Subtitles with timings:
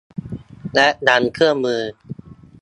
[0.73, 1.81] แนะนำเครื่องมือ